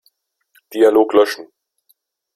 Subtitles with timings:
[0.73, 1.45] Dialog löschen.